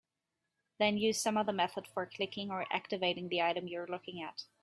Then 0.79 0.97
use 0.97 1.21
some 1.21 1.37
other 1.37 1.53
method 1.53 1.87
for 1.87 2.07
clicking 2.07 2.49
or 2.49 2.65
"activating" 2.73 3.29
the 3.29 3.43
item 3.43 3.67
you're 3.67 3.85
looking 3.85 4.19
at. 4.19 4.45